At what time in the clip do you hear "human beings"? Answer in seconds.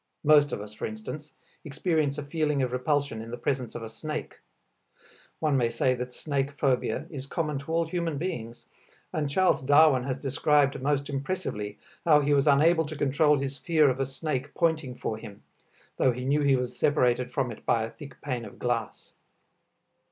7.85-8.65